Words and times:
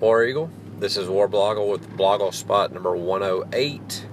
War 0.00 0.22
Eagle. 0.24 0.50
This 0.78 0.96
is 0.96 1.08
War 1.08 1.28
Blogle 1.28 1.68
with 1.68 1.90
Blogle 1.96 2.32
spot 2.32 2.72
number 2.72 2.94
108. 2.96 4.06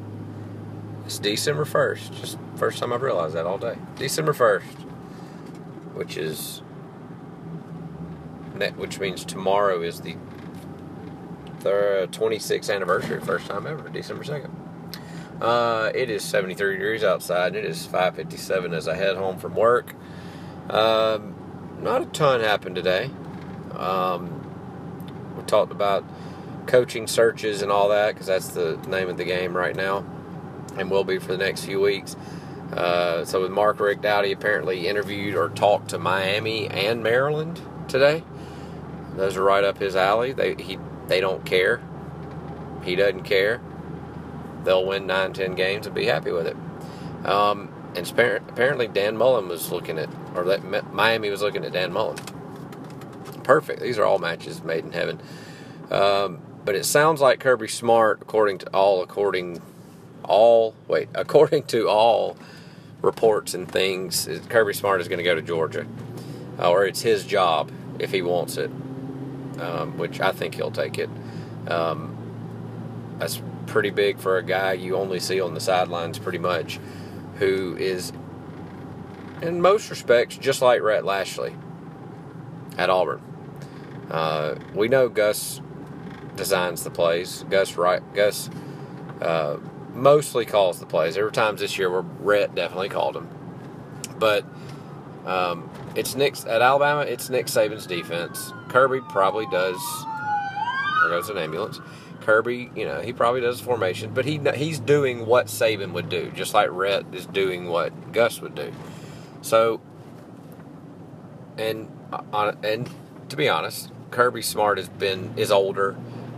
It's 1.06 1.20
December 1.20 1.64
1st. 1.64 2.20
Just 2.20 2.38
first 2.56 2.80
time 2.80 2.92
I've 2.92 3.04
realized 3.04 3.36
that 3.36 3.46
all 3.46 3.60
day. 3.60 3.78
December 3.96 4.34
1st, 4.34 4.64
which 5.94 6.18
is 6.18 6.64
which 8.78 9.00
means 9.00 9.26
tomorrow 9.26 9.82
is 9.82 10.02
the 10.02 10.16
26th 11.60 12.74
anniversary, 12.74 13.20
first 13.20 13.48
time 13.48 13.68
ever, 13.68 13.90
December 13.90 14.24
2nd. 14.24 14.50
Uh, 15.42 15.92
it 15.94 16.10
is 16.10 16.24
73 16.24 16.78
degrees 16.78 17.04
outside, 17.04 17.56
and 17.56 17.58
it 17.58 17.66
is 17.66 17.86
5:57 17.86 18.74
as 18.74 18.88
I 18.88 18.96
head 18.96 19.18
home 19.18 19.38
from 19.38 19.54
work. 19.54 19.94
Um, 20.70 21.36
not 21.82 22.02
a 22.02 22.06
ton 22.06 22.40
happened 22.40 22.76
today. 22.76 23.12
Um, 23.74 24.35
we 25.36 25.44
talked 25.44 25.72
about 25.72 26.04
coaching 26.68 27.08
searches 27.08 27.62
and 27.62 27.72
all 27.72 27.90
that 27.90 28.14
because 28.14 28.28
that's 28.28 28.50
the 28.50 28.78
name 28.88 29.10
of 29.10 29.18
the 29.18 29.24
game 29.24 29.56
right 29.56 29.76
now, 29.76 30.06
and 30.78 30.90
will 30.90 31.04
be 31.04 31.20
for 31.20 31.34
the 31.34 31.38
next 31.38 31.66
few 31.66 31.80
weeks. 31.80 32.16
Uh, 32.74 33.24
so 33.24 33.42
with 33.42 33.52
Mark 33.52 33.80
Richt 33.80 34.02
Dowdy 34.02 34.32
apparently 34.32 34.88
interviewed 34.88 35.36
or 35.36 35.50
talked 35.50 35.90
to 35.90 36.00
Miami 36.00 36.68
and 36.68 37.04
Maryland 37.04 37.62
today. 37.88 38.24
Those 39.16 39.38
are 39.38 39.44
right 39.44 39.64
up 39.64 39.78
his 39.78 39.96
alley. 39.96 40.34
They 40.34 40.56
he 40.56 40.78
they 41.08 41.22
don't 41.22 41.46
care. 41.46 41.82
He 42.84 42.96
doesn't 42.96 43.24
care. 43.24 43.62
They'll 44.64 44.86
win 44.86 45.06
nine, 45.08 45.34
ten 45.34 45.56
games 45.56 45.86
and 45.86 45.96
be 45.96 46.06
happy 46.06 46.32
with 46.32 46.48
it. 46.48 46.58
Um, 47.26 47.70
and 47.96 48.10
apparently 48.10 48.88
Dan 48.88 49.16
Mullen 49.16 49.48
was 49.48 49.72
looking 49.72 49.98
at, 49.98 50.10
or 50.36 50.44
that 50.46 50.94
Miami 50.94 51.30
was 51.30 51.42
looking 51.42 51.64
at 51.64 51.72
Dan 51.72 51.94
Mullen. 51.94 52.18
Perfect. 53.46 53.82
These 53.82 53.98
are 53.98 54.04
all 54.04 54.20
matches 54.20 54.62
made 54.64 54.84
in 54.84 54.92
heaven. 54.92 55.22
Um, 55.90 56.40
but 56.66 56.76
it 56.76 56.84
sounds 56.84 57.22
like 57.22 57.40
Kirby 57.40 57.68
Smart, 57.68 58.22
according 58.22 58.58
to 58.60 58.68
all, 58.74 59.02
according 59.02 59.62
all 60.24 60.76
wait, 60.88 61.08
according 61.16 61.64
to 61.64 61.88
all 61.88 62.38
reports 63.02 63.54
and 63.54 63.72
things, 63.72 64.28
Kirby 64.50 64.74
Smart 64.74 65.00
is 65.00 65.08
going 65.08 65.20
to 65.20 65.24
go 65.24 65.36
to 65.36 65.42
Georgia, 65.42 65.86
uh, 66.60 66.70
or 66.70 66.86
it's 66.86 67.02
his 67.02 67.26
job 67.26 67.72
if 68.00 68.12
he 68.12 68.22
wants 68.22 68.58
it 68.58 68.70
um, 69.60 69.98
which 69.98 70.20
I 70.20 70.32
think 70.32 70.56
he'll 70.56 70.72
take 70.72 70.98
it. 70.98 71.10
Um, 71.68 72.16
that's 73.18 73.42
pretty 73.68 73.90
big 73.90 74.20
for 74.20 74.38
a 74.38 74.44
guy 74.44 74.74
you 74.74 74.96
only 74.96 75.20
see 75.20 75.42
on 75.42 75.54
the 75.54 75.60
sidelines, 75.60 76.20
pretty 76.20 76.38
much, 76.38 76.80
who 77.36 77.76
is, 77.78 78.12
in 79.42 79.62
most 79.62 79.90
respects, 79.90 80.38
just 80.38 80.62
like 80.62 80.82
Rhett 80.82 81.06
Lashlee 81.06 81.56
at 82.78 82.90
Auburn. 82.90 83.22
Uh, 84.10 84.56
we 84.74 84.88
know 84.88 85.10
Gus 85.10 85.62
designs 86.36 86.84
the 86.84 86.90
plays. 86.90 87.44
Gus 87.50 87.76
right. 87.78 88.02
Gus 88.14 88.50
uh, 89.22 89.58
mostly 89.94 90.46
calls 90.46 90.80
the 90.80 90.86
plays. 90.86 91.16
There 91.16 91.24
were 91.24 91.32
times 91.32 91.62
this 91.62 91.78
year 91.78 91.90
where 91.90 92.02
Rhett 92.02 92.56
definitely 92.56 92.90
called 92.90 93.16
them, 93.16 93.30
but 94.20 94.46
um, 95.26 95.70
it's 95.96 96.16
Nick 96.16 96.38
at 96.46 96.62
Alabama. 96.62 97.02
It's 97.02 97.30
Nick 97.30 97.48
Saban's 97.48 97.88
defense. 97.88 98.54
Kirby 98.70 99.02
probably 99.10 99.48
does. 99.48 99.80
There 101.02 101.12
goes 101.12 101.30
an 101.30 101.38
ambulance. 101.38 101.80
Kirby, 102.22 102.72
you 102.76 102.86
know, 102.86 103.02
he 103.02 103.14
probably 103.14 103.42
does 103.42 103.60
formation, 103.60 104.14
but 104.14 104.26
he 104.26 104.40
he's 104.56 104.80
doing 104.80 105.26
what 105.26 105.48
Saban 105.48 105.94
would 105.94 106.10
do, 106.10 106.32
just 106.32 106.54
like 106.54 106.70
Rhett 106.72 107.06
is 107.14 107.26
doing 107.28 107.68
what 107.68 108.12
Gus 108.12 108.42
would 108.42 108.56
do. 108.56 108.72
So, 109.42 109.80
and 111.58 111.92
uh, 112.12 112.54
and 112.64 112.90
to 113.30 113.36
be 113.36 113.48
honest, 113.48 113.92
Kirby 114.12 114.42
Smart 114.42 114.78
has 114.78 114.90
been 114.90 115.34
is 115.38 115.52
older. 115.52 115.96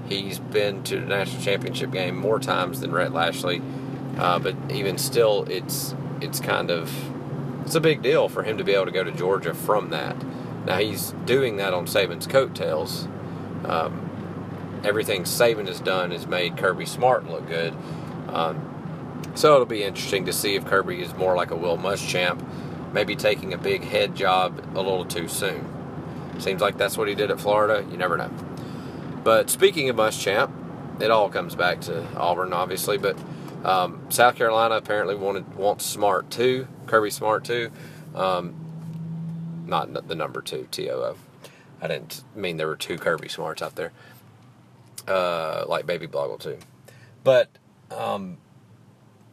He's 0.08 0.40
been 0.40 0.84
to 0.84 1.00
the 1.00 1.06
national 1.06 1.42
championship 1.42 1.92
game 1.92 2.16
more 2.16 2.40
times 2.40 2.80
than 2.80 2.92
Rhett 2.92 3.12
Lashlee, 3.12 3.62
uh, 4.18 4.40
but 4.40 4.56
even 4.72 4.98
still, 4.98 5.46
it's 5.50 5.96
it's 6.22 6.40
kind 6.40 6.72
of 6.72 6.92
it's 7.64 7.76
a 7.76 7.82
big 7.82 8.02
deal 8.02 8.30
for 8.30 8.44
him 8.44 8.58
to 8.58 8.64
be 8.64 8.74
able 8.74 8.86
to 8.86 8.92
go 8.92 9.04
to 9.04 9.12
Georgia 9.12 9.54
from 9.54 9.90
that. 9.90 10.16
Now 10.66 10.78
he's 10.78 11.12
doing 11.26 11.58
that 11.58 11.74
on 11.74 11.86
Saban's 11.86 12.28
coattails. 12.28 13.08
Um, 13.66 14.82
everything 14.84 15.24
Saban 15.24 15.68
has 15.68 15.80
done 15.80 16.12
has 16.12 16.28
made 16.28 16.58
Kirby 16.58 16.86
Smart 16.86 17.30
look 17.30 17.48
good. 17.48 17.74
Um, 18.30 18.64
so 19.36 19.54
it'll 19.54 19.66
be 19.66 19.84
interesting 19.84 20.26
to 20.26 20.34
see 20.34 20.56
if 20.56 20.66
Kirby 20.66 21.02
is 21.02 21.14
more 21.16 21.36
like 21.36 21.52
a 21.52 21.56
Will 21.56 21.78
Muschamp, 21.78 22.44
maybe 22.94 23.16
taking 23.16 23.54
a 23.54 23.58
big 23.58 23.84
head 23.84 24.16
job 24.16 24.62
a 24.74 24.82
little 24.82 25.06
too 25.06 25.28
soon. 25.28 25.77
Seems 26.40 26.62
like 26.62 26.78
that's 26.78 26.98
what 26.98 27.08
he 27.08 27.16
did 27.16 27.32
at 27.32 27.40
Florida. 27.40 27.86
You 27.90 27.98
never 27.98 28.18
know. 28.18 28.32
But 29.24 29.50
speaking 29.50 29.90
of 29.90 29.96
Muschamp, 29.96 30.52
it 31.02 31.12
all 31.12 31.30
comes 31.30 31.56
back 31.56 31.82
to 31.82 32.06
Auburn, 32.16 32.54
obviously. 32.54 32.98
But 32.98 33.18
um, 33.66 34.06
South 34.10 34.36
Carolina 34.36 34.76
apparently 34.76 35.16
wanted 35.16 35.56
wants 35.56 35.86
Smart 35.86 36.30
too, 36.30 36.68
Kirby 36.86 37.10
Smart 37.10 37.44
too. 37.44 37.72
Um, 38.16 38.54
not 39.66 40.08
the 40.08 40.16
number 40.16 40.42
two 40.42 40.68
T 40.72 40.90
O 40.90 40.96
O. 40.96 41.16
I 41.82 41.88
didn't 41.88 42.24
mean 42.36 42.58
there 42.58 42.68
were 42.68 42.78
two 42.78 42.98
Kirby 42.98 43.28
Smarts 43.28 43.62
out 43.62 43.76
there, 43.76 43.92
uh, 45.08 45.66
like 45.68 45.86
Baby 45.86 46.08
Blogle 46.08 46.40
too. 46.40 46.58
But 47.24 47.50
um, 47.92 48.38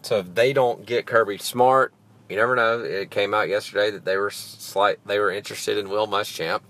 so 0.02 0.18
if 0.18 0.34
they 0.34 0.52
don't 0.52 0.84
get 0.84 1.06
Kirby 1.06 1.38
Smart, 1.38 1.94
you 2.28 2.36
never 2.36 2.56
know. 2.56 2.80
It 2.80 3.10
came 3.10 3.32
out 3.32 3.48
yesterday 3.48 3.90
that 3.92 4.04
they 4.04 4.16
were 4.16 4.30
slight 4.30 4.98
they 5.06 5.18
were 5.18 5.30
interested 5.30 5.78
in 5.78 5.88
Will 5.88 6.08
Muschamp. 6.08 6.62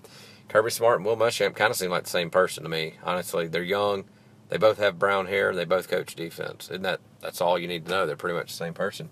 Kirby 0.49 0.71
Smart 0.71 0.99
and 0.99 1.07
Will 1.07 1.17
Muschamp 1.17 1.57
kind 1.57 1.71
of 1.71 1.77
seem 1.77 1.91
like 1.91 2.05
the 2.05 2.11
same 2.11 2.31
person 2.31 2.63
to 2.63 2.69
me. 2.69 2.95
Honestly, 3.03 3.49
they're 3.49 3.63
young. 3.63 4.05
They 4.49 4.59
both 4.59 4.79
have 4.79 4.99
brown 4.99 5.27
hair 5.27 5.55
they 5.55 5.65
both 5.65 5.89
coach 5.89 6.15
defense. 6.15 6.69
Isn't 6.71 6.83
that 6.83 7.01
that's 7.21 7.41
all 7.41 7.59
you 7.59 7.67
need 7.67 7.87
to 7.87 7.91
know? 7.91 8.07
They're 8.07 8.17
pretty 8.17 8.37
much 8.37 8.53
the 8.53 8.57
same 8.57 8.75
person. 8.75 9.09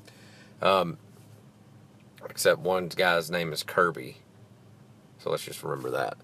Um, 0.60 0.98
except 2.28 2.60
one 2.60 2.88
guy's 2.88 3.31
name 3.31 3.53
is 3.53 3.62
Kirby. 3.62 4.19
So 5.19 5.31
let's 5.31 5.44
just 5.44 5.62
remember 5.62 5.91
that. 5.91 6.16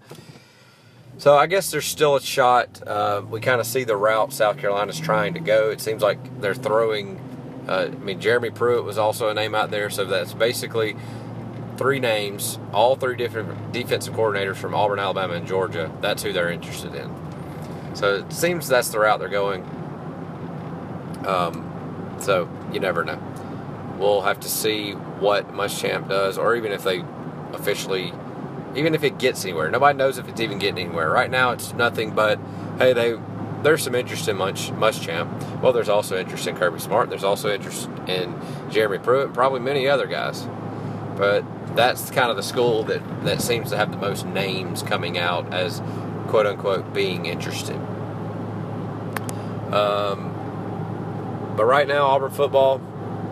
So 1.19 1.37
I 1.37 1.47
guess 1.47 1.71
there's 1.71 1.87
still 1.87 2.15
a 2.15 2.21
shot. 2.21 2.81
Uh, 2.87 3.23
we 3.29 3.41
kind 3.41 3.61
of 3.61 3.67
see 3.67 3.83
the 3.83 3.97
route 3.97 4.33
South 4.33 4.59
Carolina's 4.59 5.01
trying 5.01 5.35
to 5.35 5.41
go. 5.41 5.71
It 5.71 5.81
seems 5.81 6.03
like 6.03 6.41
they're 6.41 6.55
throwing. 6.55 7.19
Uh, 7.67 7.89
I 7.93 7.97
mean, 7.97 8.21
Jeremy 8.21 8.51
Pruitt 8.51 8.85
was 8.85 8.99
also 8.99 9.29
a 9.29 9.35
name 9.35 9.55
out 9.55 9.71
there, 9.71 9.91
so 9.91 10.05
that's 10.05 10.33
basically 10.33 10.97
three 11.79 12.01
names, 12.01 12.59
all 12.73 12.97
three 12.97 13.17
different 13.17 13.73
defensive 13.73 14.13
coordinators 14.13 14.57
from 14.57 14.75
Auburn, 14.75 14.99
Alabama, 14.99 15.35
and 15.35 15.47
Georgia. 15.47 15.91
That's 16.03 16.23
who 16.23 16.33
they're 16.33 16.51
interested 16.51 16.95
in. 16.95 17.15
So 17.95 18.17
it 18.17 18.33
seems 18.33 18.69
that's 18.69 18.89
the 18.89 18.99
route 18.99 19.21
they're 19.21 19.29
going. 19.29 19.63
Um, 21.25 22.17
so 22.21 22.49
you 22.73 22.81
never 22.81 23.05
know. 23.05 23.19
We'll 23.99 24.23
have 24.23 24.41
to 24.41 24.49
see 24.49 24.93
what 24.93 25.53
Muschamp 25.53 26.09
does, 26.09 26.37
or 26.37 26.57
even 26.57 26.73
if 26.73 26.83
they 26.83 27.05
officially, 27.53 28.13
even 28.77 28.95
if 28.95 29.03
it 29.05 29.19
gets 29.19 29.45
anywhere. 29.45 29.71
Nobody 29.71 29.97
knows 29.97 30.19
if 30.19 30.29
it's 30.29 30.41
even 30.41 30.59
getting 30.59 30.87
anywhere. 30.87 31.11
Right 31.11 31.31
now, 31.31 31.53
it's 31.53 31.73
nothing 31.75 32.11
but, 32.11 32.39
hey, 32.79 32.93
they 32.93 33.17
there's 33.63 33.83
some 33.83 33.95
interest 33.97 34.29
in 34.29 34.37
Musch, 34.37 34.71
Muschamp. 34.71 35.61
Well, 35.61 35.73
there's 35.73 35.89
also 35.89 36.17
interest 36.17 36.47
in 36.47 36.57
Kirby 36.57 36.79
Smart. 36.79 37.11
There's 37.11 37.25
also 37.25 37.53
interest 37.53 37.89
in 38.07 38.41
Jeremy 38.71 38.99
Pruitt, 38.99 39.35
probably 39.35 39.59
many 39.59 39.89
other 39.89 40.07
guys. 40.07 40.47
But 41.17 41.45
that's 41.75 42.11
kind 42.11 42.31
of 42.31 42.37
the 42.37 42.43
school 42.43 42.85
that, 42.85 43.25
that 43.25 43.41
seems 43.41 43.71
to 43.71 43.77
have 43.77 43.91
the 43.91 43.99
most 43.99 44.27
names 44.27 44.83
coming 44.83 45.19
out 45.19 45.53
as 45.53 45.81
quote 46.29 46.47
unquote 46.47 46.93
being 46.93 47.27
interested. 47.27 47.77
Um, 49.73 50.35
but 51.57 51.65
right 51.65 51.87
now, 51.87 52.07
Auburn 52.07 52.31
football 52.31 52.81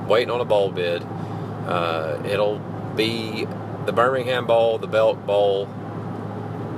waiting 0.09 0.31
on 0.31 0.41
a 0.41 0.45
bowl 0.45 0.71
bid. 0.71 1.03
Uh, 1.03 2.23
it'll 2.27 2.59
be 2.95 3.47
the 3.87 3.93
Birmingham 3.93 4.47
Bowl, 4.47 4.79
the 4.79 4.87
Belk 4.87 5.25
Bowl, 5.27 5.67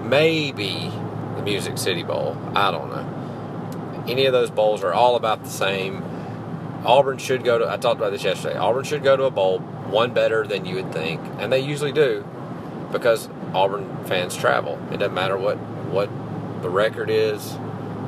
maybe 0.04 0.90
the 1.36 1.42
Music 1.42 1.78
City 1.78 2.02
Bowl. 2.02 2.36
I 2.54 2.70
don't 2.70 2.90
know. 2.90 4.04
Any 4.06 4.26
of 4.26 4.32
those 4.32 4.50
bowls 4.50 4.82
are 4.82 4.92
all 4.92 5.16
about 5.16 5.42
the 5.42 5.50
same. 5.50 6.02
Auburn 6.84 7.18
should 7.18 7.44
go 7.44 7.58
to. 7.58 7.70
I 7.70 7.76
talked 7.76 7.98
about 7.98 8.12
this 8.12 8.24
yesterday. 8.24 8.56
Auburn 8.56 8.84
should 8.84 9.02
go 9.02 9.16
to 9.16 9.24
a 9.24 9.30
bowl, 9.30 9.58
one 9.90 10.12
better 10.14 10.46
than 10.46 10.64
you 10.64 10.76
would 10.76 10.92
think, 10.92 11.20
and 11.38 11.52
they 11.52 11.60
usually 11.60 11.92
do, 11.92 12.26
because 12.92 13.28
Auburn 13.54 14.04
fans 14.04 14.36
travel. 14.36 14.78
It 14.92 14.98
doesn't 14.98 15.14
matter 15.14 15.36
what 15.36 15.56
what 15.88 16.10
the 16.62 16.68
record 16.68 17.10
is. 17.10 17.56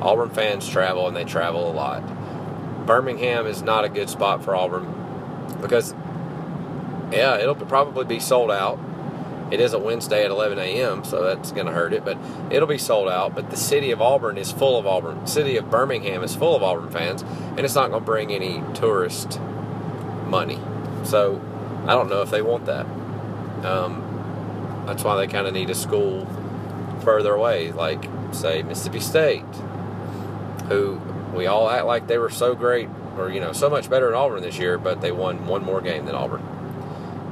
Auburn 0.01 0.29
fans 0.29 0.67
travel 0.67 1.07
and 1.07 1.15
they 1.15 1.23
travel 1.23 1.69
a 1.69 1.73
lot. 1.73 2.01
Birmingham 2.85 3.45
is 3.45 3.61
not 3.61 3.85
a 3.85 3.89
good 3.89 4.09
spot 4.09 4.43
for 4.43 4.55
Auburn 4.55 4.93
because, 5.61 5.93
yeah, 7.11 7.37
it'll 7.37 7.55
probably 7.55 8.05
be 8.05 8.19
sold 8.19 8.51
out. 8.51 8.79
It 9.51 9.59
is 9.59 9.73
a 9.73 9.79
Wednesday 9.79 10.23
at 10.23 10.31
11 10.31 10.59
a.m., 10.59 11.03
so 11.03 11.23
that's 11.23 11.51
going 11.51 11.65
to 11.65 11.73
hurt 11.73 11.91
it, 11.91 12.05
but 12.05 12.17
it'll 12.49 12.69
be 12.69 12.77
sold 12.77 13.09
out. 13.09 13.35
But 13.35 13.49
the 13.49 13.57
city 13.57 13.91
of 13.91 14.01
Auburn 14.01 14.37
is 14.37 14.49
full 14.51 14.79
of 14.79 14.87
Auburn. 14.87 15.27
City 15.27 15.57
of 15.57 15.69
Birmingham 15.69 16.23
is 16.23 16.33
full 16.33 16.55
of 16.55 16.63
Auburn 16.63 16.89
fans, 16.89 17.21
and 17.21 17.59
it's 17.59 17.75
not 17.75 17.89
going 17.89 18.01
to 18.01 18.05
bring 18.05 18.31
any 18.31 18.63
tourist 18.73 19.41
money. 20.25 20.57
So 21.03 21.41
I 21.83 21.93
don't 21.93 22.09
know 22.09 22.21
if 22.21 22.29
they 22.29 22.41
want 22.41 22.65
that. 22.65 22.85
Um, 23.65 24.83
that's 24.85 25.03
why 25.03 25.15
they 25.17 25.27
kind 25.27 25.47
of 25.47 25.53
need 25.53 25.69
a 25.69 25.75
school 25.75 26.25
further 27.03 27.33
away, 27.33 27.71
like 27.71 28.05
say 28.33 28.63
Mississippi 28.63 28.99
State 28.99 29.45
who 30.71 31.01
we 31.35 31.47
all 31.47 31.69
act 31.69 31.85
like 31.85 32.07
they 32.07 32.17
were 32.17 32.29
so 32.29 32.55
great 32.55 32.87
or 33.17 33.29
you 33.29 33.41
know 33.41 33.51
so 33.51 33.69
much 33.69 33.89
better 33.89 34.07
than 34.07 34.15
Auburn 34.15 34.41
this 34.41 34.57
year, 34.57 34.77
but 34.77 35.01
they 35.01 35.11
won 35.11 35.45
one 35.45 35.63
more 35.63 35.81
game 35.81 36.05
than 36.05 36.15
Auburn, 36.15 36.41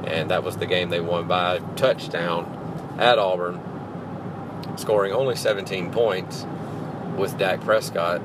and 0.06 0.30
that 0.30 0.44
was 0.44 0.58
the 0.58 0.66
game 0.66 0.90
they 0.90 1.00
won 1.00 1.26
by 1.26 1.58
touchdown 1.76 2.96
at 2.98 3.18
Auburn, 3.18 3.60
scoring 4.76 5.12
only 5.12 5.36
17 5.36 5.90
points 5.90 6.44
with 7.16 7.38
Dak 7.38 7.62
Prescott, 7.62 8.20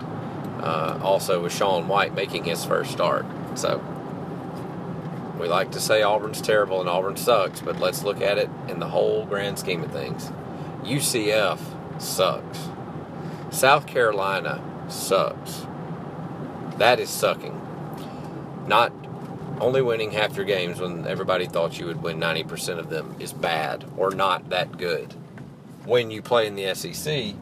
uh, 0.61 0.99
also 1.01 1.41
with 1.41 1.53
Sean 1.53 1.87
White 1.87 2.13
making 2.13 2.43
his 2.43 2.65
first 2.65 2.91
start. 2.91 3.25
So 3.55 3.81
we 5.45 5.51
like 5.51 5.73
to 5.73 5.79
say 5.79 6.01
Auburn's 6.01 6.41
terrible 6.41 6.79
and 6.79 6.89
Auburn 6.89 7.15
sucks, 7.15 7.61
but 7.61 7.79
let's 7.79 8.01
look 8.01 8.19
at 8.19 8.39
it 8.39 8.49
in 8.67 8.79
the 8.79 8.87
whole 8.87 9.27
grand 9.27 9.59
scheme 9.59 9.83
of 9.83 9.91
things. 9.91 10.31
UCF 10.81 11.59
sucks. 12.01 12.69
South 13.51 13.85
Carolina 13.85 14.59
sucks. 14.89 15.67
That 16.77 16.99
is 16.99 17.11
sucking. 17.11 17.61
Not 18.65 18.91
only 19.61 19.83
winning 19.83 20.09
half 20.09 20.35
your 20.35 20.45
games 20.45 20.79
when 20.79 21.05
everybody 21.05 21.45
thought 21.45 21.77
you 21.77 21.85
would 21.85 22.01
win 22.01 22.19
90% 22.19 22.79
of 22.79 22.89
them 22.89 23.15
is 23.19 23.31
bad 23.31 23.85
or 23.97 24.09
not 24.09 24.49
that 24.49 24.79
good. 24.79 25.13
When 25.85 26.09
you 26.09 26.23
play 26.23 26.47
in 26.47 26.55
the 26.55 26.73
SEC, 26.73 27.35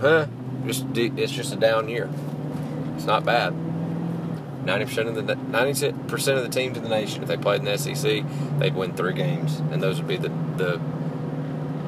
huh? 0.00 0.28
Just 0.64 0.86
it's 0.96 1.30
just 1.30 1.52
a 1.52 1.56
down 1.56 1.90
year. 1.90 2.08
It's 2.96 3.04
not 3.04 3.26
bad. 3.26 3.69
90% 4.64 5.08
of 5.08 5.14
the 5.14 5.34
90% 5.34 6.36
of 6.36 6.42
the 6.42 6.48
teams 6.48 6.76
in 6.76 6.82
the 6.82 6.88
nation, 6.88 7.22
if 7.22 7.28
they 7.28 7.36
played 7.36 7.60
in 7.60 7.64
the 7.64 7.78
SEC, 7.78 8.24
they'd 8.58 8.74
win 8.74 8.94
three 8.94 9.14
games, 9.14 9.58
and 9.70 9.82
those 9.82 9.98
would 9.98 10.08
be 10.08 10.16
the 10.16 10.28
the 10.56 10.80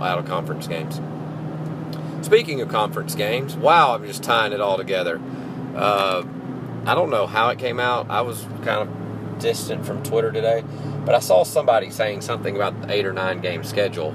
out 0.00 0.18
of 0.18 0.26
conference 0.26 0.66
games. 0.66 1.00
Speaking 2.24 2.60
of 2.60 2.68
conference 2.68 3.14
games, 3.14 3.56
wow, 3.56 3.94
I'm 3.94 4.06
just 4.06 4.22
tying 4.22 4.52
it 4.52 4.60
all 4.60 4.76
together. 4.76 5.20
Uh, 5.74 6.24
I 6.86 6.94
don't 6.94 7.10
know 7.10 7.26
how 7.26 7.50
it 7.50 7.58
came 7.58 7.78
out. 7.78 8.10
I 8.10 8.22
was 8.22 8.42
kind 8.62 8.88
of 8.88 9.38
distant 9.38 9.84
from 9.84 10.02
Twitter 10.02 10.32
today, 10.32 10.64
but 11.04 11.14
I 11.14 11.18
saw 11.18 11.44
somebody 11.44 11.90
saying 11.90 12.22
something 12.22 12.56
about 12.56 12.80
the 12.80 12.92
eight 12.92 13.06
or 13.06 13.12
nine 13.12 13.40
game 13.40 13.64
schedule, 13.64 14.14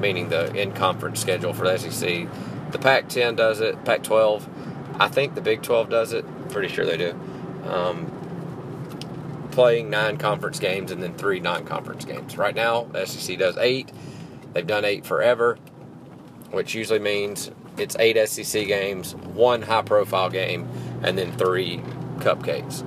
meaning 0.00 0.28
the 0.28 0.54
in 0.54 0.72
conference 0.72 1.20
schedule 1.20 1.52
for 1.52 1.66
the 1.66 1.78
SEC. 1.78 2.28
The 2.70 2.78
Pac 2.78 3.08
10 3.08 3.36
does 3.36 3.60
it, 3.60 3.84
Pac 3.84 4.02
12. 4.02 4.48
I 5.00 5.08
think 5.08 5.34
the 5.34 5.40
Big 5.40 5.62
12 5.62 5.88
does 5.90 6.12
it. 6.12 6.24
Pretty 6.50 6.68
sure 6.68 6.84
they 6.84 6.96
do. 6.96 7.18
Um, 7.66 8.20
playing 9.50 9.90
nine 9.90 10.16
conference 10.16 10.58
games 10.58 10.90
and 10.90 11.02
then 11.02 11.14
three 11.14 11.40
non 11.40 11.64
conference 11.64 12.04
games. 12.04 12.36
Right 12.36 12.54
now, 12.54 12.86
SEC 13.04 13.38
does 13.38 13.56
eight. 13.58 13.92
They've 14.52 14.66
done 14.66 14.84
eight 14.84 15.04
forever, 15.04 15.58
which 16.50 16.74
usually 16.74 16.98
means 16.98 17.50
it's 17.76 17.96
eight 17.98 18.16
SEC 18.28 18.66
games, 18.66 19.14
one 19.14 19.62
high 19.62 19.82
profile 19.82 20.30
game, 20.30 20.68
and 21.02 21.16
then 21.16 21.32
three 21.32 21.78
cupcakes. 22.18 22.86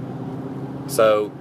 So 0.90 1.32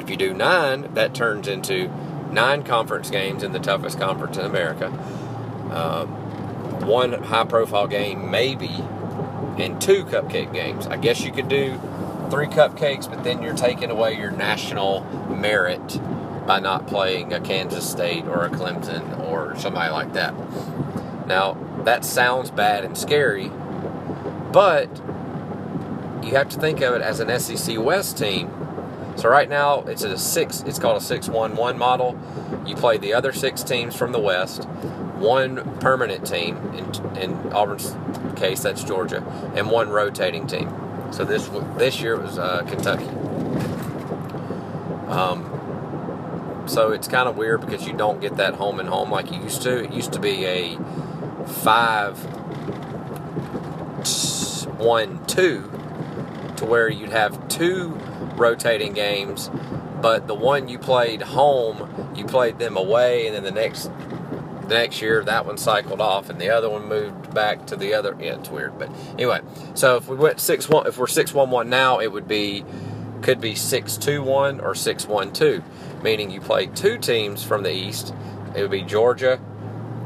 if 0.00 0.10
you 0.10 0.16
do 0.16 0.34
nine, 0.34 0.92
that 0.94 1.14
turns 1.14 1.48
into 1.48 1.88
nine 2.30 2.62
conference 2.62 3.10
games 3.10 3.42
in 3.42 3.52
the 3.52 3.58
toughest 3.58 3.98
conference 3.98 4.36
in 4.36 4.44
America. 4.44 4.86
Um, 5.70 6.08
one 6.86 7.12
high 7.12 7.44
profile 7.44 7.86
game, 7.86 8.30
maybe, 8.30 8.70
and 9.58 9.80
two 9.80 10.04
cupcake 10.04 10.52
games. 10.52 10.86
I 10.86 10.96
guess 10.96 11.22
you 11.22 11.32
could 11.32 11.48
do 11.48 11.80
three 12.30 12.46
cupcakes, 12.46 13.08
but 13.08 13.24
then 13.24 13.42
you're 13.42 13.56
taking 13.56 13.90
away 13.90 14.16
your 14.16 14.30
national 14.30 15.04
merit 15.28 16.00
by 16.46 16.60
not 16.60 16.86
playing 16.86 17.32
a 17.32 17.40
Kansas 17.40 17.88
State 17.88 18.24
or 18.26 18.44
a 18.44 18.48
Clemson 18.48 19.26
or 19.28 19.56
somebody 19.58 19.92
like 19.92 20.14
that. 20.14 20.34
Now, 21.26 21.58
that 21.84 22.04
sounds 22.04 22.50
bad 22.50 22.84
and 22.84 22.96
scary, 22.96 23.50
but 24.52 24.88
you 26.22 26.34
have 26.34 26.48
to 26.50 26.58
think 26.58 26.80
of 26.80 26.94
it 26.94 27.02
as 27.02 27.20
an 27.20 27.38
SEC 27.38 27.78
West 27.78 28.18
team. 28.18 28.50
So 29.16 29.28
right 29.28 29.48
now 29.48 29.80
it's 29.82 30.04
a 30.04 30.16
six. 30.16 30.62
It's 30.66 30.78
called 30.78 30.96
a 30.96 31.04
six-one-one 31.04 31.76
model. 31.76 32.18
You 32.64 32.76
play 32.76 32.98
the 32.98 33.14
other 33.14 33.32
six 33.32 33.62
teams 33.62 33.96
from 33.96 34.12
the 34.12 34.20
West, 34.20 34.64
one 35.16 35.78
permanent 35.80 36.26
team 36.26 36.56
in, 36.74 37.16
in 37.16 37.52
Auburn's 37.52 37.94
case 38.36 38.62
that's 38.62 38.84
Georgia, 38.84 39.24
and 39.56 39.70
one 39.70 39.88
rotating 39.88 40.46
team. 40.46 40.68
So 41.10 41.24
this 41.24 41.48
this 41.76 42.00
year 42.00 42.18
was 42.18 42.38
uh, 42.38 42.62
Kentucky. 42.68 43.08
Um, 45.08 46.64
so 46.66 46.92
it's 46.92 47.08
kind 47.08 47.28
of 47.28 47.36
weird 47.36 47.62
because 47.62 47.86
you 47.86 47.94
don't 47.94 48.20
get 48.20 48.36
that 48.36 48.54
home 48.54 48.78
and 48.78 48.88
home 48.88 49.10
like 49.10 49.32
you 49.32 49.40
used 49.40 49.62
to. 49.62 49.84
It 49.84 49.92
used 49.92 50.12
to 50.12 50.20
be 50.20 50.44
a 50.44 50.76
five 51.46 52.18
one 54.78 55.24
two 55.26 55.70
to 56.56 56.64
where 56.64 56.88
you'd 56.88 57.10
have 57.10 57.48
two 57.48 57.90
rotating 58.36 58.92
games, 58.92 59.50
but 60.00 60.26
the 60.28 60.34
one 60.34 60.68
you 60.68 60.78
played 60.78 61.22
home, 61.22 62.12
you 62.14 62.24
played 62.24 62.58
them 62.58 62.76
away, 62.76 63.26
and 63.26 63.34
then 63.34 63.42
the 63.42 63.50
next 63.50 63.90
next 64.68 65.02
year 65.02 65.24
that 65.24 65.46
one 65.46 65.58
cycled 65.58 66.00
off 66.00 66.30
and 66.30 66.40
the 66.40 66.50
other 66.50 66.68
one 66.68 66.86
moved 66.88 67.34
back 67.34 67.66
to 67.66 67.76
the 67.76 67.94
other 67.94 68.16
yeah 68.20 68.34
it's 68.38 68.48
weird 68.48 68.78
but 68.78 68.90
anyway. 69.12 69.40
So 69.74 69.96
if 69.96 70.08
we 70.08 70.16
went 70.16 70.40
six 70.40 70.68
one 70.68 70.86
if 70.86 70.98
we're 70.98 71.06
six 71.06 71.32
one 71.32 71.50
one 71.50 71.68
now 71.68 71.98
it 72.00 72.12
would 72.12 72.28
be 72.28 72.64
could 73.22 73.40
be 73.40 73.54
six 73.54 73.96
two 73.96 74.22
one 74.22 74.60
or 74.60 74.74
six 74.74 75.06
one 75.06 75.32
two 75.32 75.62
meaning 76.02 76.30
you 76.30 76.40
play 76.40 76.66
two 76.66 76.98
teams 76.98 77.42
from 77.42 77.62
the 77.62 77.72
east. 77.72 78.14
It 78.54 78.62
would 78.62 78.70
be 78.70 78.82
georgia 78.82 79.40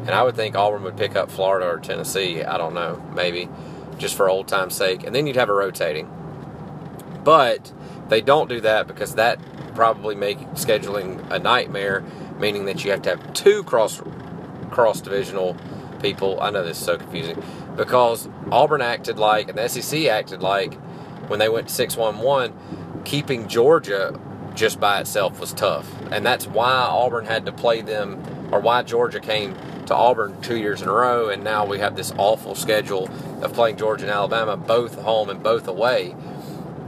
and 0.00 0.10
i 0.10 0.22
would 0.22 0.34
think 0.34 0.56
auburn 0.56 0.82
would 0.82 0.96
pick 0.96 1.14
up 1.16 1.30
florida 1.30 1.66
or 1.66 1.78
tennessee. 1.78 2.42
I 2.42 2.56
don't 2.58 2.74
know 2.74 3.02
maybe 3.14 3.48
just 3.98 4.16
for 4.16 4.28
old 4.28 4.48
time's 4.48 4.74
sake. 4.74 5.04
And 5.04 5.14
then 5.14 5.26
you'd 5.26 5.36
have 5.36 5.48
a 5.48 5.54
rotating. 5.54 6.10
But 7.24 7.72
they 8.08 8.20
don't 8.20 8.48
do 8.48 8.60
that 8.60 8.86
because 8.86 9.14
that 9.14 9.38
probably 9.74 10.14
make 10.14 10.38
scheduling 10.50 11.30
a 11.30 11.38
nightmare 11.38 12.04
meaning 12.38 12.66
that 12.66 12.84
you 12.84 12.90
have 12.90 13.00
to 13.02 13.10
have 13.10 13.32
two 13.32 13.62
cross 13.62 14.02
cross 14.72 15.00
divisional 15.00 15.56
people. 16.00 16.40
I 16.40 16.50
know 16.50 16.64
this 16.64 16.78
is 16.78 16.84
so 16.84 16.98
confusing 16.98 17.42
because 17.76 18.28
Auburn 18.50 18.82
acted 18.82 19.19
like 19.19 19.48
and 19.48 19.56
the 19.56 19.69
SEC 19.69 20.06
acted 20.06 20.42
like 20.42 20.74
when 21.28 21.38
they 21.38 21.48
went 21.48 21.69
to 21.69 21.74
611, 21.74 23.02
keeping 23.04 23.48
Georgia 23.48 24.19
just 24.54 24.80
by 24.80 25.00
itself 25.00 25.40
was 25.40 25.52
tough. 25.52 25.90
And 26.10 26.26
that's 26.26 26.46
why 26.46 26.72
Auburn 26.72 27.26
had 27.26 27.46
to 27.46 27.52
play 27.52 27.80
them, 27.80 28.22
or 28.52 28.60
why 28.60 28.82
Georgia 28.82 29.20
came 29.20 29.54
to 29.86 29.94
Auburn 29.94 30.40
two 30.42 30.56
years 30.56 30.82
in 30.82 30.88
a 30.88 30.92
row. 30.92 31.28
And 31.28 31.42
now 31.42 31.64
we 31.64 31.78
have 31.78 31.96
this 31.96 32.12
awful 32.19 32.54
schedule 32.54 33.08
of 33.42 33.52
playing 33.52 33.76
Georgia 33.76 34.04
and 34.04 34.12
Alabama, 34.12 34.56
both 34.56 35.00
home 35.00 35.31
and 35.31 35.43
both 35.43 35.69
away. 35.69 36.14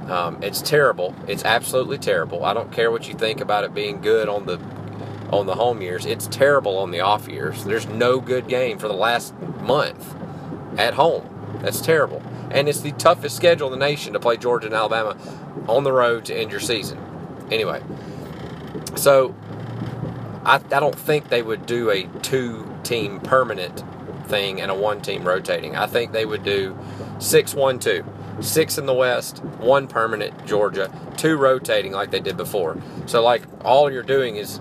Um, 0.09 0.43
it's 0.43 0.61
terrible. 0.61 1.15
It's 1.27 1.45
absolutely 1.45 1.99
terrible. 1.99 2.45
I 2.45 2.53
don't 2.53 2.71
care 2.71 2.91
what 2.91 3.09
you 3.09 3.15
think 3.15 3.41
about 3.41 3.65
it 3.65 3.73
being 3.73 4.03
good 4.03 4.29
on 4.29 4.45
the 4.45 4.59
on 5.39 5.47
the 5.47 5.55
home 5.55 5.83
years. 5.83 6.07
It's 6.07 6.27
terrible 6.27 6.79
on 6.79 6.91
the 6.91 7.01
off 7.01 7.29
years. 7.29 7.65
There's 7.65 7.87
no 7.87 8.21
good 8.21 8.49
game 8.49 8.79
for 8.79 8.89
the 8.89 8.95
last 8.95 9.35
month 9.61 10.15
at 10.79 10.95
home. 10.95 11.59
That's 11.61 11.81
terrible. 11.81 12.23
And 12.51 12.69
it's 12.69 12.81
the 12.81 12.93
toughest 12.93 13.37
schedule 13.37 13.73
in 13.73 13.79
the 13.79 13.85
nation 13.85 14.13
to 14.13 14.21
play 14.21 14.37
Georgia 14.37 14.67
and 14.67 14.75
Alabama 14.75 15.17
on 15.69 15.85
the 15.85 15.93
road 15.93 16.25
to 16.27 16.35
end 16.35 16.51
your 16.51 16.61
season. 16.61 16.99
Anyway, 17.51 17.83
so 18.97 19.35
I, 20.45 20.57
I 20.57 20.81
don't 20.81 20.99
think 20.99 21.29
they 21.29 21.43
would 21.43 21.67
do 21.67 21.91
a 21.91 22.05
two 22.23 22.71
team 22.83 23.21
permanent 23.21 23.83
thing 24.27 24.61
and 24.61 24.71
a 24.71 24.75
one 24.75 25.01
team 25.01 25.27
rotating. 25.27 25.77
I 25.77 25.87
think 25.87 26.13
they 26.13 26.27
would 26.27 26.45
do 26.45 26.79
6 27.19 27.55
1 27.55 27.79
2. 27.79 28.05
Six 28.41 28.79
in 28.79 28.87
the 28.87 28.95
West, 28.95 29.39
one 29.59 29.87
permanent 29.87 30.45
Georgia, 30.45 30.91
two 31.17 31.37
rotating 31.37 31.93
like 31.93 32.11
they 32.11 32.19
did 32.19 32.37
before. 32.37 32.77
So, 33.07 33.23
like, 33.23 33.43
all 33.65 33.93
you're 33.93 34.03
doing 34.03 34.35
is 34.35 34.61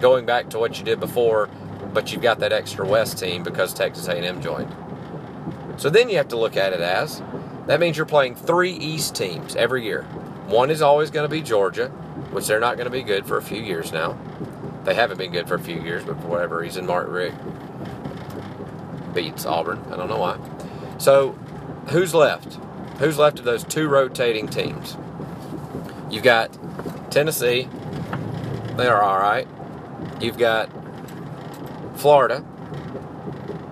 going 0.00 0.26
back 0.26 0.50
to 0.50 0.58
what 0.58 0.78
you 0.78 0.84
did 0.84 1.00
before, 1.00 1.48
but 1.92 2.12
you've 2.12 2.22
got 2.22 2.40
that 2.40 2.52
extra 2.52 2.86
West 2.86 3.18
team 3.18 3.42
because 3.42 3.72
Texas 3.72 4.08
A&M 4.08 4.40
joined. 4.40 4.74
So 5.76 5.90
then 5.90 6.08
you 6.08 6.16
have 6.16 6.28
to 6.28 6.36
look 6.36 6.56
at 6.56 6.72
it 6.72 6.80
as 6.80 7.22
that 7.66 7.80
means 7.80 7.96
you're 7.96 8.06
playing 8.06 8.34
three 8.34 8.72
East 8.72 9.14
teams 9.14 9.56
every 9.56 9.84
year. 9.84 10.02
One 10.46 10.70
is 10.70 10.82
always 10.82 11.10
going 11.10 11.24
to 11.24 11.34
be 11.34 11.40
Georgia, 11.40 11.88
which 12.30 12.46
they're 12.46 12.60
not 12.60 12.76
going 12.76 12.84
to 12.84 12.90
be 12.90 13.02
good 13.02 13.26
for 13.26 13.38
a 13.38 13.42
few 13.42 13.62
years 13.62 13.92
now. 13.92 14.18
They 14.84 14.94
haven't 14.94 15.16
been 15.16 15.32
good 15.32 15.48
for 15.48 15.54
a 15.54 15.60
few 15.60 15.80
years, 15.80 16.04
but 16.04 16.20
for 16.20 16.28
whatever 16.28 16.58
reason, 16.58 16.86
Mark 16.86 17.08
Richt 17.08 17.36
beats 19.14 19.46
Auburn. 19.46 19.82
I 19.90 19.96
don't 19.96 20.08
know 20.08 20.18
why. 20.18 20.38
So, 20.98 21.32
who's 21.88 22.12
left? 22.14 22.58
Who's 22.98 23.16
left 23.16 23.38
of 23.38 23.46
those 23.46 23.64
two 23.64 23.88
rotating 23.88 24.46
teams? 24.46 24.96
You've 26.10 26.22
got 26.22 26.56
Tennessee. 27.10 27.68
They 28.76 28.86
are 28.86 29.02
all 29.02 29.18
right. 29.18 29.48
You've 30.24 30.38
got 30.38 30.70
Florida. 31.96 32.42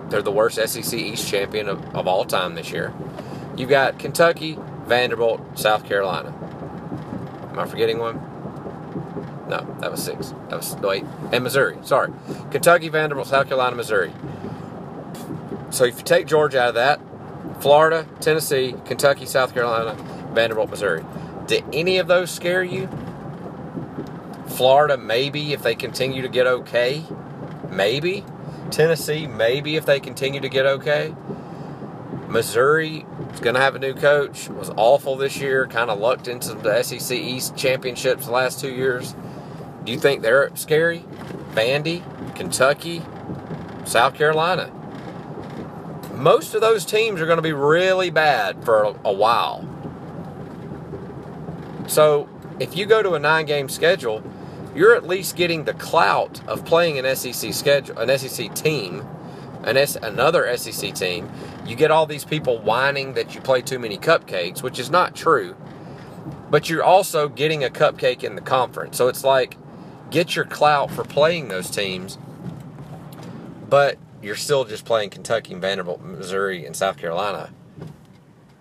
They're 0.09 0.21
the 0.21 0.31
worst 0.31 0.57
SEC 0.57 0.93
East 0.93 1.27
champion 1.27 1.67
of, 1.67 1.95
of 1.95 2.07
all 2.07 2.25
time 2.25 2.53
this 2.53 2.69
year. 2.71 2.93
You've 3.57 3.71
got 3.71 3.97
Kentucky, 3.97 4.59
Vanderbilt, 4.85 5.57
South 5.57 5.83
Carolina. 5.83 6.31
Am 7.49 7.57
I 7.57 7.65
forgetting 7.65 7.97
one? 7.97 8.17
No, 9.49 9.65
that 9.79 9.89
was 9.89 10.03
six. 10.03 10.35
That 10.49 10.57
was 10.57 10.75
wait, 10.75 11.03
and 11.31 11.43
Missouri. 11.43 11.79
Sorry, 11.81 12.13
Kentucky, 12.51 12.87
Vanderbilt, 12.87 13.29
South 13.29 13.47
Carolina, 13.47 13.75
Missouri. 13.75 14.13
So 15.71 15.85
if 15.85 15.97
you 15.97 16.03
take 16.03 16.27
Georgia 16.27 16.61
out 16.61 16.69
of 16.69 16.75
that, 16.75 17.01
Florida, 17.61 18.05
Tennessee, 18.19 18.75
Kentucky, 18.85 19.25
South 19.25 19.55
Carolina, 19.55 19.95
Vanderbilt, 20.33 20.69
Missouri. 20.69 21.03
Did 21.47 21.63
any 21.73 21.97
of 21.97 22.07
those 22.07 22.29
scare 22.29 22.63
you? 22.63 22.87
Florida, 24.53 24.97
maybe 24.97 25.53
if 25.53 25.63
they 25.63 25.75
continue 25.75 26.21
to 26.21 26.29
get 26.29 26.45
okay. 26.45 27.03
Maybe. 27.69 28.23
Tennessee, 28.69 29.27
maybe 29.27 29.75
if 29.75 29.85
they 29.85 29.99
continue 29.99 30.39
to 30.39 30.49
get 30.49 30.65
okay. 30.65 31.13
Missouri 32.27 33.05
is 33.31 33.39
going 33.39 33.55
to 33.55 33.61
have 33.61 33.75
a 33.75 33.79
new 33.79 33.93
coach. 33.93 34.49
Was 34.49 34.71
awful 34.77 35.15
this 35.15 35.37
year. 35.37 35.67
Kind 35.67 35.89
of 35.89 35.99
lucked 35.99 36.27
into 36.27 36.53
the 36.53 36.81
SEC 36.83 37.17
East 37.17 37.55
championships 37.55 38.25
the 38.25 38.31
last 38.31 38.59
two 38.59 38.71
years. 38.71 39.15
Do 39.83 39.91
you 39.91 39.99
think 39.99 40.21
they're 40.21 40.55
scary? 40.55 41.05
Vandy, 41.51 42.03
Kentucky, 42.35 43.03
South 43.85 44.15
Carolina. 44.15 44.71
Most 46.13 46.55
of 46.55 46.61
those 46.61 46.85
teams 46.85 47.19
are 47.21 47.25
going 47.25 47.37
to 47.37 47.43
be 47.43 47.53
really 47.53 48.09
bad 48.09 48.63
for 48.63 48.83
a, 48.83 48.95
a 49.05 49.13
while. 49.13 49.67
So 51.87 52.29
if 52.59 52.77
you 52.77 52.85
go 52.85 53.03
to 53.03 53.13
a 53.13 53.19
nine-game 53.19 53.69
schedule, 53.69 54.23
you're 54.75 54.95
at 54.95 55.07
least 55.07 55.35
getting 55.35 55.65
the 55.65 55.73
clout 55.73 56.45
of 56.47 56.65
playing 56.65 56.97
an 56.97 57.15
SEC 57.15 57.53
schedule, 57.53 57.97
an 57.99 58.17
SEC 58.17 58.53
team, 58.55 59.05
an 59.63 59.77
S, 59.77 59.95
another 59.95 60.55
SEC 60.57 60.93
team. 60.93 61.31
You 61.65 61.75
get 61.75 61.91
all 61.91 62.05
these 62.05 62.25
people 62.25 62.59
whining 62.59 63.13
that 63.13 63.35
you 63.35 63.41
play 63.41 63.61
too 63.61 63.79
many 63.79 63.97
cupcakes, 63.97 64.61
which 64.63 64.79
is 64.79 64.89
not 64.89 65.15
true. 65.15 65.55
But 66.49 66.69
you're 66.69 66.83
also 66.83 67.29
getting 67.29 67.63
a 67.63 67.69
cupcake 67.69 68.23
in 68.23 68.35
the 68.35 68.41
conference. 68.41 68.97
So 68.97 69.07
it's 69.07 69.23
like 69.23 69.57
get 70.09 70.35
your 70.35 70.45
clout 70.45 70.91
for 70.91 71.03
playing 71.03 71.47
those 71.47 71.69
teams, 71.69 72.17
but 73.69 73.97
you're 74.21 74.35
still 74.35 74.63
just 74.63 74.85
playing 74.85 75.09
Kentucky 75.09 75.53
and 75.53 75.61
Vanderbilt, 75.61 76.01
Missouri, 76.01 76.65
and 76.65 76.75
South 76.75 76.97
Carolina. 76.97 77.49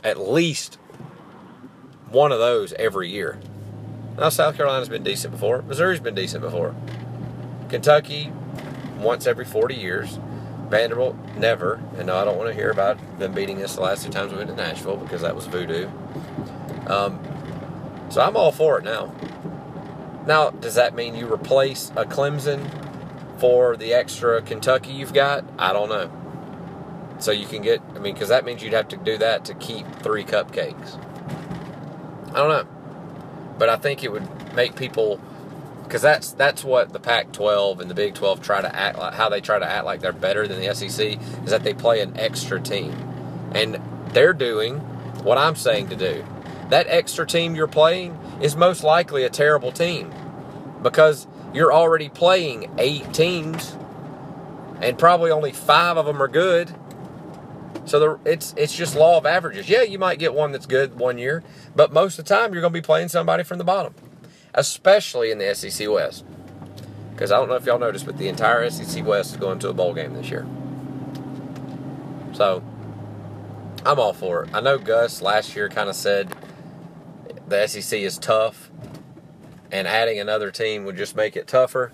At 0.03 0.19
least 0.19 0.79
one 2.11 2.33
of 2.33 2.39
those 2.39 2.73
every 2.75 3.11
year. 3.11 3.39
Now, 4.17 4.29
South 4.29 4.57
Carolina's 4.57 4.89
been 4.89 5.03
decent 5.03 5.33
before. 5.33 5.63
Missouri's 5.63 6.01
been 6.01 6.15
decent 6.15 6.43
before. 6.43 6.75
Kentucky, 7.71 8.31
once 8.99 9.27
every 9.27 9.45
40 9.45 9.75
years. 9.75 10.19
Vanderbilt, 10.69 11.17
never. 11.37 11.81
And 11.97 12.07
no, 12.07 12.17
I 12.17 12.25
don't 12.25 12.37
want 12.37 12.51
to 12.51 12.55
hear 12.55 12.71
about 12.71 12.99
them 13.19 13.33
beating 13.33 13.63
us 13.63 13.75
the 13.75 13.81
last 13.81 14.05
two 14.05 14.11
times 14.11 14.33
we 14.33 14.39
went 14.39 14.51
to 14.51 14.57
Nashville 14.57 14.97
because 14.97 15.23
that 15.23 15.35
was 15.35 15.47
voodoo. 15.47 15.89
Um, 16.87 17.19
so 18.11 18.21
I'm 18.21 18.37
all 18.37 18.53
for 18.53 18.79
it 18.79 18.85
now. 18.85 19.15
Now, 20.27 20.51
does 20.51 20.75
that 20.75 20.95
mean 20.95 21.15
you 21.15 21.33
replace 21.33 21.91
a 21.97 22.05
Clemson 22.05 22.71
for 23.39 23.77
the 23.77 23.93
extra 23.95 24.41
Kentucky 24.43 24.93
you've 24.93 25.15
got? 25.15 25.45
I 25.59 25.73
don't 25.73 25.89
know. 25.89 26.11
So 27.19 27.33
you 27.33 27.47
can 27.47 27.63
get, 27.63 27.81
I 27.95 27.99
mean, 27.99 28.15
because 28.15 28.29
that 28.29 28.45
means 28.45 28.63
you'd 28.63 28.73
have 28.73 28.89
to 28.89 28.97
do 28.97 29.17
that 29.19 29.45
to 29.47 29.55
keep 29.55 29.87
three 29.97 30.25
cupcakes. 30.25 30.99
I 32.31 32.37
don't 32.37 32.49
know 32.49 32.82
but 33.59 33.69
I 33.69 33.77
think 33.77 34.03
it 34.05 34.13
would 34.13 34.55
make 34.55 34.77
people 34.77 35.21
because 35.85 36.03
that's 36.03 36.33
that's 36.33 36.65
what 36.65 36.93
the 36.93 36.99
Pac-12 36.99 37.81
and 37.81 37.91
the 37.91 37.95
Big 37.95 38.15
12 38.15 38.41
try 38.41 38.63
to 38.63 38.75
act 38.75 38.99
like. 38.99 39.15
How 39.15 39.29
they 39.29 39.43
try 39.43 39.59
to 39.59 39.67
act 39.67 39.85
like 39.85 40.01
they're 40.01 40.13
better 40.13 40.49
than 40.49 40.61
the 40.61 40.75
SEC 40.75 41.19
is 41.45 41.51
that 41.51 41.65
they 41.65 41.75
play 41.75 42.01
an 42.01 42.19
extra 42.19 42.59
team, 42.61 42.93
and 43.55 43.79
they're 44.15 44.33
doing 44.33 44.79
what 45.23 45.37
I'm 45.39 45.55
saying 45.55 45.89
to 45.89 45.97
do. 45.97 46.25
That 46.71 46.87
extra 46.89 47.27
team 47.27 47.55
you're 47.55 47.69
playing 47.69 48.19
is 48.41 48.57
most 48.57 48.83
likely 48.83 49.25
a 49.25 49.29
terrible 49.29 49.71
team 49.71 50.13
because 50.83 51.27
you're 51.53 51.73
already 51.73 52.09
playing 52.09 52.75
eight 52.79 53.13
teams, 53.13 53.77
and 54.81 54.99
probably 54.99 55.31
only 55.31 55.53
five 55.53 55.99
of 55.99 56.07
them 56.07 56.23
are 56.23 56.29
good. 56.29 56.75
So 57.85 57.99
the, 57.99 58.31
it's 58.31 58.55
it's 58.57 58.75
just 58.75 58.95
law 58.95 59.19
of 59.19 59.27
averages. 59.27 59.69
Yeah, 59.69 59.83
you 59.83 59.99
might 59.99 60.19
get 60.19 60.35
one 60.35 60.53
that's 60.53 60.67
good 60.67 60.99
one 60.99 61.19
year, 61.19 61.43
but 61.75 61.93
most 61.93 62.19
of 62.19 62.25
the 62.25 62.35
time 62.35 62.53
you're 62.53 62.61
going 62.61 62.73
to 62.73 62.81
be 62.81 62.85
playing 62.85 63.09
somebody 63.09 63.43
from 63.43 63.59
the 63.59 63.65
bottom, 63.65 63.95
especially 64.55 65.31
in 65.31 65.39
the 65.39 65.55
SEC 65.55 65.89
West. 65.91 66.25
Because 67.13 67.33
I 67.33 67.37
don't 67.37 67.49
know 67.49 67.57
if 67.57 67.67
y'all 67.67 67.79
noticed, 67.79 68.07
but 68.07 68.19
the 68.19 68.29
entire 68.29 68.69
SEC 68.71 69.05
West 69.05 69.33
is 69.33 69.37
going 69.37 69.59
to 69.61 69.69
a 69.69 69.75
bowl 69.75 69.95
game 69.95 70.15
this 70.15 70.31
year. 70.31 70.47
So 72.33 72.63
I'm 73.85 73.99
all 73.99 74.13
for 74.13 74.45
it. 74.45 74.51
I 74.55 74.61
know 74.61 74.79
Gus 74.79 75.21
last 75.21 75.55
year 75.57 75.69
kind 75.69 75.89
of 75.89 75.97
said 75.97 76.35
the 77.49 77.67
SEC 77.67 77.99
is 78.01 78.17
tough, 78.17 78.71
and 79.71 79.87
adding 79.89 80.19
another 80.19 80.51
team 80.51 80.85
would 80.85 80.97
just 80.97 81.17
make 81.17 81.37
it 81.37 81.47
tougher. 81.47 81.93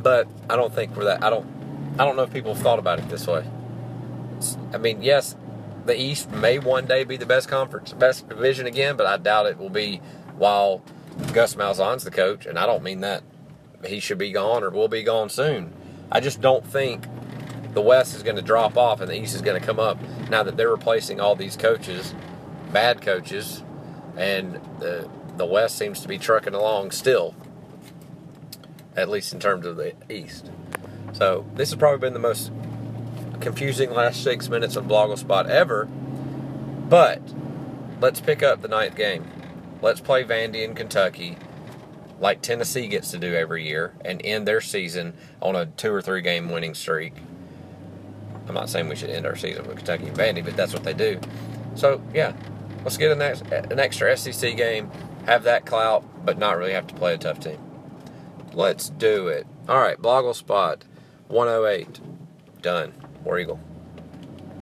But 0.00 0.28
I 0.48 0.56
don't 0.56 0.72
think 0.72 0.96
we're 0.96 1.04
that. 1.04 1.24
I 1.24 1.30
don't. 1.30 1.46
I 1.98 2.04
don't 2.04 2.16
know 2.16 2.22
if 2.22 2.32
people 2.32 2.54
have 2.54 2.62
thought 2.62 2.78
about 2.78 2.98
it 2.98 3.08
this 3.08 3.26
way. 3.26 3.44
I 4.72 4.78
mean, 4.78 5.02
yes, 5.02 5.36
the 5.86 5.98
East 6.00 6.30
may 6.30 6.58
one 6.58 6.86
day 6.86 7.04
be 7.04 7.16
the 7.16 7.26
best 7.26 7.48
conference, 7.48 7.92
best 7.92 8.28
division 8.28 8.66
again, 8.66 8.96
but 8.96 9.06
I 9.06 9.16
doubt 9.16 9.46
it 9.46 9.58
will 9.58 9.70
be 9.70 10.00
while 10.36 10.82
Gus 11.32 11.54
Malzahn's 11.54 12.04
the 12.04 12.10
coach, 12.10 12.46
and 12.46 12.58
I 12.58 12.66
don't 12.66 12.82
mean 12.82 13.00
that 13.00 13.22
he 13.84 14.00
should 14.00 14.18
be 14.18 14.32
gone 14.32 14.62
or 14.62 14.70
will 14.70 14.88
be 14.88 15.02
gone 15.02 15.28
soon. 15.28 15.72
I 16.10 16.20
just 16.20 16.40
don't 16.40 16.66
think 16.66 17.06
the 17.74 17.82
West 17.82 18.14
is 18.14 18.22
going 18.22 18.36
to 18.36 18.42
drop 18.42 18.76
off 18.76 19.00
and 19.00 19.10
the 19.10 19.20
East 19.20 19.34
is 19.34 19.42
going 19.42 19.60
to 19.60 19.66
come 19.66 19.80
up 19.80 19.98
now 20.30 20.42
that 20.42 20.56
they're 20.56 20.70
replacing 20.70 21.20
all 21.20 21.34
these 21.34 21.56
coaches, 21.56 22.14
bad 22.72 23.02
coaches, 23.02 23.62
and 24.16 24.60
the 24.78 25.08
the 25.36 25.44
West 25.44 25.76
seems 25.76 26.00
to 26.00 26.08
be 26.08 26.16
trucking 26.16 26.54
along 26.54 26.92
still, 26.92 27.34
at 28.96 29.08
least 29.08 29.32
in 29.32 29.40
terms 29.40 29.66
of 29.66 29.76
the 29.76 29.92
East. 30.08 30.50
So 31.12 31.44
this 31.54 31.70
has 31.70 31.78
probably 31.78 31.98
been 31.98 32.12
the 32.12 32.20
most 32.20 32.52
confusing 33.44 33.92
last 33.92 34.24
six 34.24 34.48
minutes 34.48 34.74
of 34.74 34.84
Blogle 34.84 35.18
Spot 35.18 35.48
ever. 35.48 35.84
But 35.84 37.22
let's 38.00 38.20
pick 38.20 38.42
up 38.42 38.62
the 38.62 38.68
ninth 38.68 38.96
game. 38.96 39.30
Let's 39.80 40.00
play 40.00 40.24
Vandy 40.24 40.64
in 40.64 40.74
Kentucky 40.74 41.36
like 42.20 42.40
Tennessee 42.40 42.86
gets 42.86 43.10
to 43.10 43.18
do 43.18 43.34
every 43.34 43.66
year 43.66 43.92
and 44.04 44.20
end 44.24 44.48
their 44.48 44.60
season 44.60 45.14
on 45.42 45.54
a 45.54 45.66
two 45.66 45.92
or 45.92 46.00
three 46.00 46.22
game 46.22 46.50
winning 46.50 46.74
streak. 46.74 47.12
I'm 48.48 48.54
not 48.54 48.68
saying 48.68 48.88
we 48.88 48.96
should 48.96 49.10
end 49.10 49.26
our 49.26 49.36
season 49.36 49.66
with 49.66 49.76
Kentucky 49.76 50.06
and 50.06 50.16
Vandy, 50.16 50.44
but 50.44 50.56
that's 50.56 50.72
what 50.72 50.84
they 50.84 50.94
do. 50.94 51.20
So, 51.74 52.02
yeah, 52.14 52.34
let's 52.82 52.96
get 52.96 53.10
an, 53.10 53.20
an 53.20 53.78
extra 53.78 54.16
SEC 54.16 54.56
game, 54.56 54.90
have 55.26 55.44
that 55.44 55.66
clout, 55.66 56.04
but 56.24 56.38
not 56.38 56.56
really 56.56 56.72
have 56.72 56.86
to 56.86 56.94
play 56.94 57.14
a 57.14 57.18
tough 57.18 57.40
team. 57.40 57.58
Let's 58.52 58.88
do 58.88 59.28
it. 59.28 59.46
All 59.68 59.80
right, 59.80 59.98
Blogle 59.98 60.34
Spot 60.34 60.84
108. 61.28 62.00
Done. 62.62 63.03
War 63.24 63.38
Eagle. 63.38 63.73